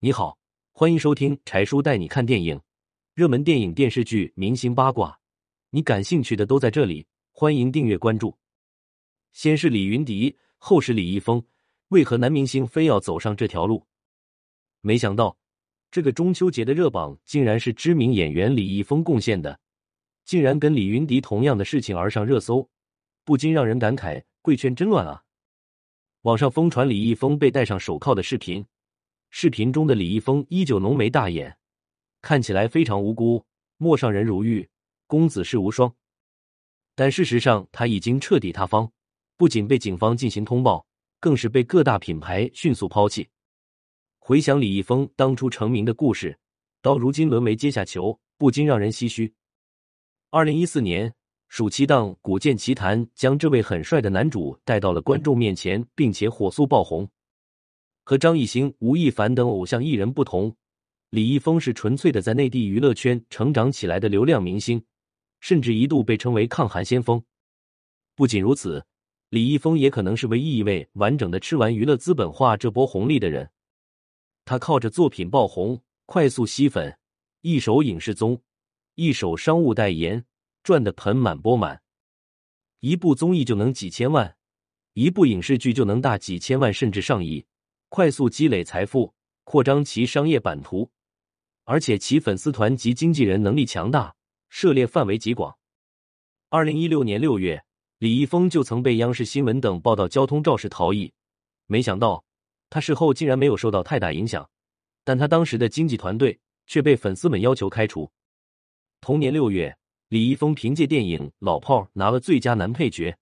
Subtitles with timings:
[0.00, 0.38] 你好，
[0.70, 2.60] 欢迎收听柴叔带你看电影，
[3.14, 5.18] 热门电影、电视剧、明星八卦，
[5.70, 7.04] 你感兴趣的都在这里。
[7.32, 8.32] 欢迎订阅关注。
[9.32, 11.44] 先是李云迪，后是李易峰，
[11.88, 13.84] 为何男明星非要走上这条路？
[14.82, 15.36] 没想到，
[15.90, 19.58] 这个中秋节的热榜竟然是知名演员李易峰贡献的，
[20.24, 22.70] 竟然跟李云迪同样的事情而上热搜，
[23.24, 25.24] 不禁让人感慨：贵圈真乱啊！
[26.22, 28.64] 网上疯传李易峰被戴上手铐的视频，
[29.30, 31.56] 视频中的李易峰依旧浓眉大眼，
[32.22, 33.44] 看起来非常无辜，
[33.76, 34.68] 陌上人如玉，
[35.06, 35.94] 公子世无双。
[36.94, 38.90] 但事实上，他已经彻底塌方，
[39.36, 40.86] 不仅被警方进行通报，
[41.20, 43.28] 更是被各大品牌迅速抛弃。
[44.18, 46.38] 回想李易峰当初成名的故事，
[46.82, 49.34] 到如今沦为阶下囚，不禁让人唏嘘。
[50.30, 51.14] 二零一四年。
[51.50, 57.08] 暑期档《古剑奇谭》将这位很帅的男主带到了观众面前，并且火速爆红。
[58.08, 60.56] 和张艺兴、吴亦凡等偶像艺人不同，
[61.10, 64.82] 李易峰是纯粹的在内地娱乐圈成长起来的流量明星，
[65.40, 67.22] 甚至一度被称为抗韩先锋。
[68.16, 68.82] 不仅如此，
[69.28, 73.50] 李易峰也可能是唯一一位完整的吃完娱乐资本化这波红利的人。
[74.46, 76.98] 他靠着作品爆红，快速吸粉，
[77.42, 78.40] 一手影视综，
[78.94, 80.24] 一手商务代言。
[80.62, 81.82] 赚得盆满钵满，
[82.80, 84.34] 一部综艺就能几千万，
[84.94, 87.44] 一部影视剧就能大几千万甚至上亿，
[87.88, 90.90] 快速积累财富，扩张其商业版图，
[91.64, 94.14] 而且其粉丝团及经纪人能力强大，
[94.48, 95.56] 涉猎范围极广。
[96.50, 97.64] 二零一六年六月，
[97.98, 101.12] 李易峰就曾被央视新闻等报道交通肇事逃逸，
[101.66, 102.24] 没想到
[102.70, 104.48] 他事后竟然没有受到太大影响，
[105.04, 108.10] 但他当时的经纪团队却被粉丝们要求开除。
[109.00, 109.76] 同年六月。
[110.10, 113.14] 李易峰凭借电影《老炮儿》拿了最佳男配角。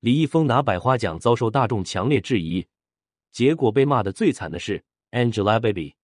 [0.00, 2.66] 李易峰拿百花奖遭受大众强烈质疑，
[3.34, 5.94] 结果被骂的最惨的是 Angelababy。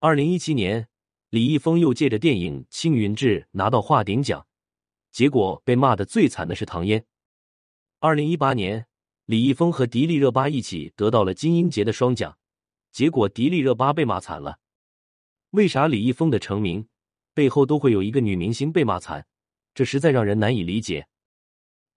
[0.00, 0.88] 二零一七年，
[1.28, 4.44] 李易峰又借着电影《青云志》拿到华鼎奖，
[5.12, 7.06] 结果被骂的最惨的是唐嫣。
[8.00, 8.88] 二零一八年，
[9.26, 12.36] 李易峰和迪丽热巴一起得到了金鹰节的双奖，
[12.90, 14.58] 结果迪丽热巴被骂惨了。
[15.50, 16.88] 为啥李易峰的成名？
[17.32, 19.24] 背后都会有一个女明星被骂惨，
[19.72, 21.06] 这实在让人难以理解。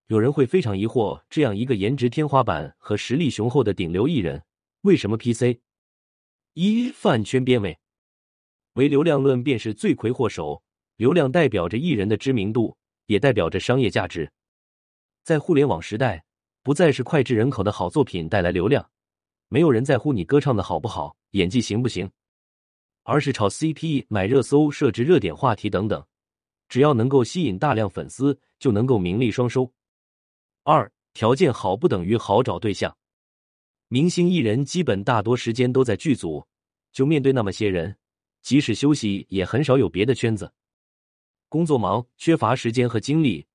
[0.07, 4.44] 有人会非常疑惑，这样一个颜值天花板和实力雄厚的顶流艺人，
[4.83, 5.61] 为什么 PC？
[6.55, 7.79] 一饭圈编委，
[8.73, 10.61] 唯流量论便是罪魁祸首。
[10.97, 14.29] 流量代表着艺人的知名度，也代表着商业价值。
[15.23, 16.25] 在互联网时代，
[16.63, 18.91] 不再是脍炙人口的好作品带来流量，
[19.47, 22.11] 没有人在乎你歌唱的好不好，演技行不行。
[23.03, 26.05] 而是炒 CP、买热搜、设置热点话题等等，
[26.67, 29.71] 只要能够吸引大量粉丝，就能够名利双收。
[30.63, 32.97] 二条件好不等于好找对象，
[33.93, 36.43] 明星艺人基本大多时间都在剧组，
[36.91, 37.95] 就面对那么些人，
[38.41, 40.51] 即使休息也很少有别的圈子。
[41.47, 43.45] 工作忙，缺乏时间和精力，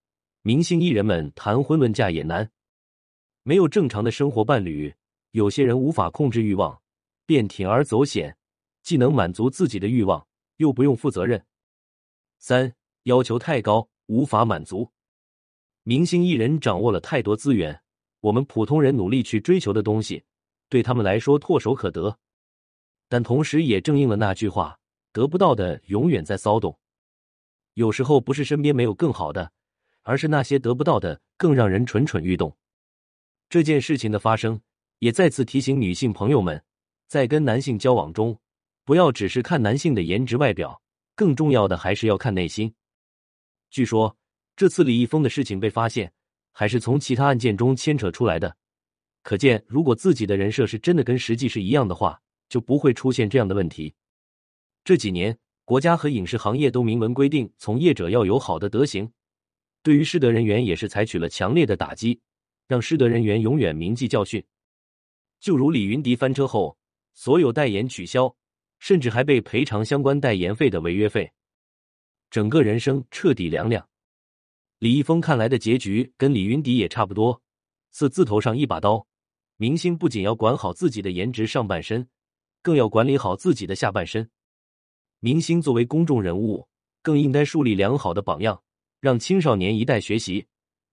[0.43, 2.49] 明星艺人们谈婚论嫁也难，
[3.43, 4.95] 没有正常的生活伴侣，
[5.33, 6.81] 有些人无法控制欲望，
[7.27, 8.37] 便铤而走险。
[8.85, 10.25] 既能满足自己的欲望，
[10.59, 11.45] 又不用负责任。
[12.39, 12.73] 三
[13.03, 14.89] 要求太高，无法满足。
[15.83, 17.83] 明星艺人掌握了太多资源，
[18.21, 20.25] 我们普通人努力去追求的东西，
[20.69, 22.19] 对他们来说唾手可得。
[23.09, 24.79] 但同时也正应了那句话：
[25.13, 26.79] 得不到的永远在骚动。
[27.75, 29.53] 有时候不是身边没有更好的，
[30.03, 32.57] 而是那些得不到的更让人蠢蠢欲动。
[33.49, 34.61] 这件事情的发生，
[34.99, 36.63] 也再次提醒女性朋友们，
[37.07, 38.39] 在跟男性交往中。
[38.85, 40.83] 不要只是看男性的颜值外表，
[41.15, 42.75] 更重要的还是要看内心。
[43.71, 44.17] 据说
[44.57, 46.11] 这次李易峰的事情被发现，
[46.53, 48.57] 还是从其他案件中牵扯出来的。
[49.23, 53.95] 可见，如果自己的人设是真的跟实际是一样的话，就不会出现这样的问题。
[54.85, 59.13] 这几年，国家和影视行业都明文规定，从业者要有好的德行，
[59.83, 62.21] 对于失德人员也是采取了强烈的打击，
[62.67, 64.45] 让失德人员永远铭记教训。
[65.41, 66.79] 就如李云迪翻车后，
[67.15, 68.35] 所有代言取消。
[68.81, 71.33] 甚至还被赔偿相关代言费的违约费，
[72.31, 73.85] 整个人生彻底凉凉。
[74.79, 77.43] 李易峰看来的结局跟李云迪也差不多，
[77.91, 79.05] 四字头上一把刀。
[79.57, 82.09] 明星不仅要管好自己的颜值上半身，
[82.63, 84.31] 更要管理好自己的下半身。
[85.19, 86.69] 明星作为公众人物，
[87.03, 88.63] 更应该树立良好的榜样，
[89.01, 90.47] 让青少年一代学习，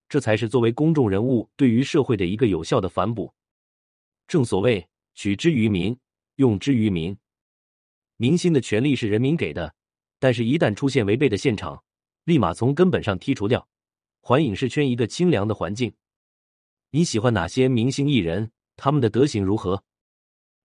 [0.10, 3.32] 这才是作为公众人物对于社会的一个有效的反哺。
[4.28, 5.96] 正所谓取之于民，
[6.38, 7.16] 用之于民。
[8.18, 9.76] 明星的权利是人民给的，
[10.18, 11.84] 但是，一旦出现违背的现场，
[12.24, 13.68] 立马从根本上剔除掉，
[14.28, 15.94] 还影视圈一个清凉的环境。
[16.90, 18.52] 你喜欢哪些明星艺人？
[18.76, 19.84] 他们的德行如何？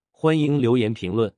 [0.09, 1.31] 欢迎留言评论。